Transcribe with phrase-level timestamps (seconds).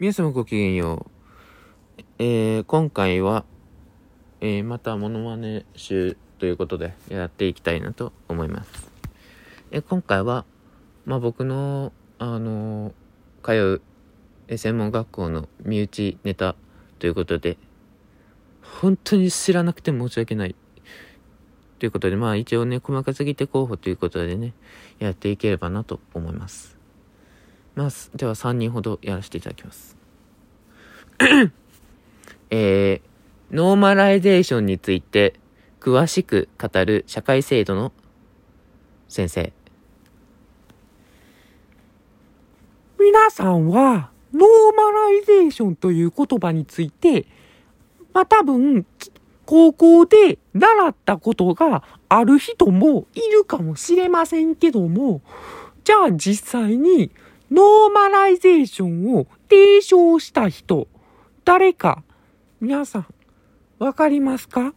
[0.00, 1.08] 皆様ごきげんよ
[1.98, 2.02] う。
[2.20, 3.44] えー、今回は、
[4.40, 8.92] えー、またモノマネ集ということでやっていきたいなと思います。
[9.72, 10.44] え今回は、
[11.04, 12.94] まあ、僕の、あの、
[13.42, 13.82] 通
[14.48, 16.54] う専門学校の身内ネタ
[17.00, 17.58] ということで、
[18.62, 20.54] 本当に知らなくて申し訳ない。
[21.80, 24.54] ということで、まあ一応ね、細かすぎて候補ということでね、
[25.00, 26.77] やっていければなと思います。
[27.78, 29.96] まあ、では3人ほどやらせていただきます。
[32.50, 35.34] えー、ノーマライゼーションについて
[35.78, 37.92] 詳しく語る社会制度の
[39.06, 39.52] 先生。
[42.98, 47.26] 皆さんは、ノーマライゼーションという言葉について、
[48.12, 48.86] まあ多分、
[49.46, 55.22] 高校で習ったことがある人もいるかもしれませんけども、
[55.84, 57.12] じゃあ実際に
[57.50, 60.88] ノーマライゼーションを提唱した人、
[61.44, 62.02] 誰か、
[62.60, 63.06] 皆さん、
[63.78, 64.74] わかりますか？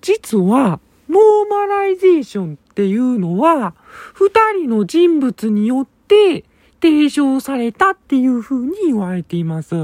[0.00, 3.74] 実は、ノーマライゼーションっていうのは、
[4.14, 6.44] 二人の人物によって
[6.80, 9.74] 提唱されたっていうふうに言われています。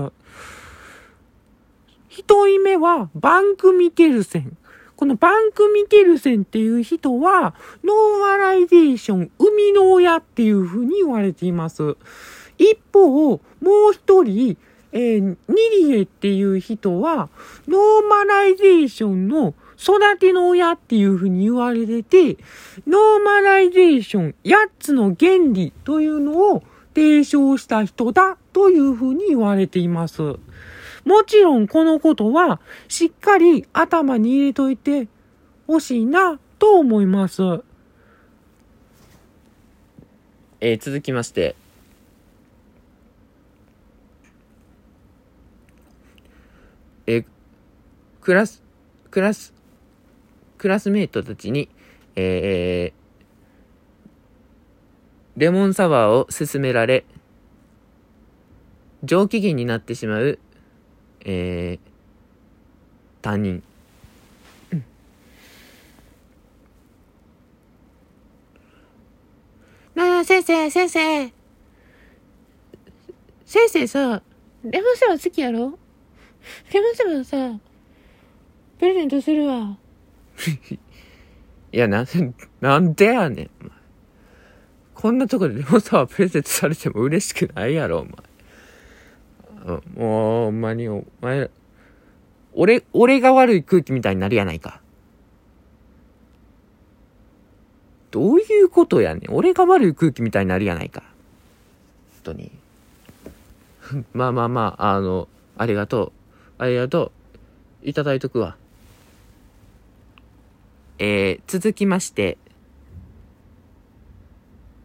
[2.09, 4.57] 一人目はバンク・ミケルセン。
[5.01, 11.97] このバンク・ミケルセンっていう人は、ノーマライゼーション、生みの親っていうふうに言われています。
[12.59, 13.41] 一方、も
[13.89, 14.59] う一人、
[14.93, 15.37] えー、ニ
[15.89, 17.31] リエっていう人は、
[17.67, 22.37] ノーマライゼーションの育ての親っていうふうに言われてて、
[22.87, 26.63] ノーマライゼーション8つの原理というのを
[26.95, 30.37] 提唱した人だというふうに言われています。
[31.05, 35.09] もちろんこのことはしっかり頭に入れといて
[35.67, 37.43] ほしいなと思います。
[40.61, 41.57] えー、続きまして、
[47.07, 47.25] えー、
[48.21, 48.63] クラス、
[49.11, 49.55] クラス、
[50.59, 51.71] クラスメイトたちに、
[52.15, 57.07] えー、レモンサワーを勧められ、
[59.03, 60.39] 上機嫌になってしまう
[61.25, 61.79] えー、
[63.23, 63.63] 担任。
[69.95, 71.33] なあ、先生、先生。
[73.45, 74.23] 先生さ、
[74.63, 75.79] レモンサワー好きやろ？
[76.73, 77.61] レモンサワーさ、
[78.79, 79.77] プレゼントするわ。
[81.73, 82.07] いや、な、
[82.61, 83.51] なんでやねん。
[84.95, 88.13] こんなとこでレモンサワープレゼントされても嬉しくないやろ、お前。
[89.67, 91.51] もう、ほんまに、お前、
[92.53, 94.81] 俺、俺が悪い空気みたいになるやないか。
[98.11, 99.35] どういうことやねん。
[99.35, 101.03] 俺が悪い空気みたいになるやないか。
[102.13, 102.51] 本当に。
[104.13, 106.13] まあまあまあ、あの、ありがとう。
[106.59, 107.13] ありがと
[107.85, 107.89] う。
[107.89, 108.57] いただいとくわ。
[110.99, 112.37] えー、続きまして、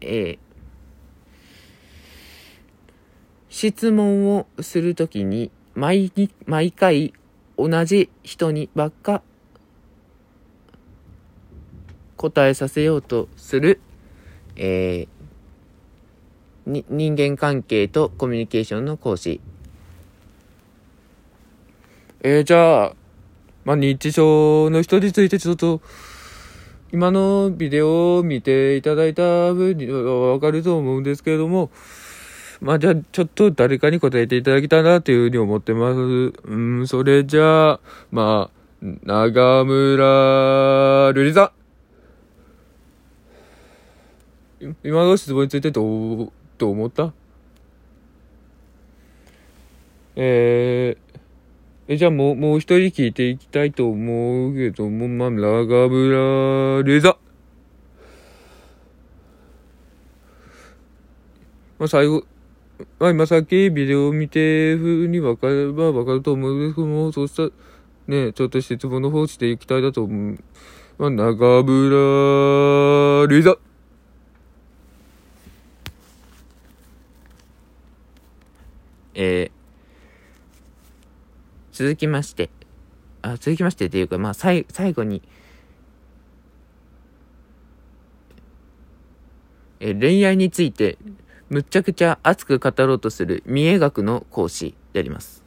[0.00, 0.45] えー、
[3.56, 7.14] 質問をするときに、毎に、毎回
[7.56, 9.22] 同じ人にばっか
[12.18, 13.80] 答えさせようとする、
[14.56, 19.40] えー、に、人間関係とコミュニケーションの講師。
[22.20, 22.92] えー、じゃあ、
[23.64, 25.80] まあ、認知症の人についてちょっと、
[26.92, 31.70] 今のビデオを見ていただいた分にはわかると思うんですけれども、
[32.60, 35.98] まあじゃあちょっと誰かに答えていただきたいなというふうに思ってます。
[35.98, 37.80] うん、それじゃあ、
[38.10, 41.52] まあ、長村瑠璃さ
[44.60, 44.74] ん。
[44.82, 45.82] 今の質問についてど
[46.24, 47.12] う、どう思った？
[50.16, 57.16] えー、え、じゃあもう、もう一人聞いていきたいと思うけども、まあ、長村瑠璃さん。
[61.78, 62.24] まあ、最後、
[62.98, 67.50] まあ、今さっきビデオを見て、ふうに分かれば分かると思うんですけども、そうした、
[68.06, 70.38] ね、ちょっと質問の方していきたいだと思う。
[70.98, 73.56] まあ、中村リザ。
[79.14, 79.50] えー、
[81.72, 82.50] 続きまして、
[83.22, 85.22] あ、続きましてっていうか、まあ、最、最後に、
[89.80, 90.98] え、恋愛について、
[91.48, 95.44] むっちゃくちゃ熱く語ろうとする三重学の講師であります。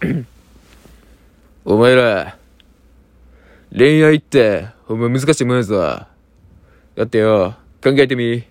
[1.64, 2.36] お前ら、
[3.74, 5.78] 恋愛って、お前難しいもんやぞ。
[5.78, 8.44] だってよ、考えてみ。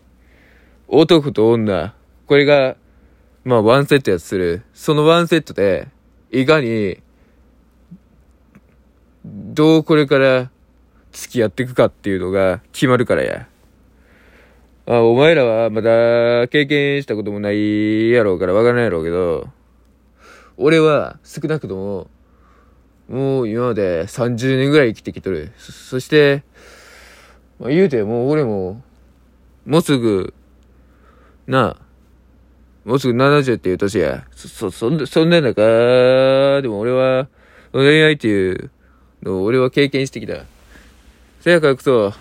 [0.87, 1.93] 男と女、
[2.25, 2.75] これが、
[3.43, 4.63] まあワンセットやつする。
[4.73, 5.89] そのワンセットで、
[6.31, 6.99] いかに、
[9.25, 10.49] どうこれから
[11.11, 13.47] 付き合っていくかっていうのが決まるからや。
[14.89, 19.49] あ、お前らはまだ経験したこともないやろうからわからないやろうけど、
[20.55, 22.07] 俺は少なくとも、
[23.09, 25.51] もう今まで30年ぐらい生きてきとる。
[25.57, 26.43] そそして、
[27.59, 28.81] まあ、言うてもう俺も、
[29.65, 30.33] もうすぐ、
[31.47, 31.77] なあ、
[32.85, 34.25] もうすぐ70っていう年や。
[34.31, 37.27] そ、そ、そんな、そんな中、でも俺は、
[37.73, 38.71] 恋愛っていう
[39.21, 40.45] のを俺は経験してきた。
[41.41, 42.13] せやからこそ、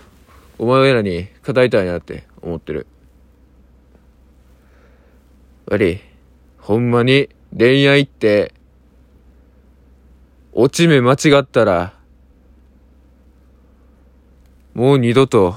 [0.58, 2.86] お前らに語りたいなって思ってる。
[5.66, 6.00] 悪い。
[6.58, 8.54] ほんまに恋愛って、
[10.52, 11.92] 落ち目間違ったら、
[14.74, 15.56] もう二度と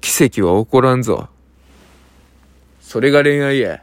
[0.00, 1.28] 奇跡は起こらんぞ。
[2.80, 3.82] それが恋愛や。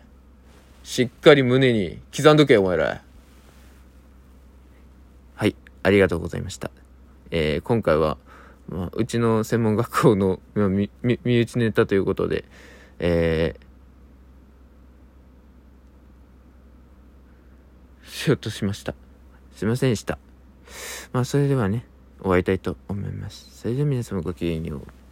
[0.84, 3.04] しっかり胸に刻んどけ、お前ら。
[5.36, 6.72] はい、ありがとうございました。
[7.32, 8.18] えー今回は、
[8.70, 12.46] まあ、うちの専門学校の、 まあ、みみ身内ネタということで、
[13.00, 18.94] えー、しようとしました。
[19.56, 20.18] すいませんでした。
[21.14, 21.86] まあ、それではね、
[22.20, 23.50] 終わりたいと思います。
[23.58, 25.07] それでは皆様ごきげんよう。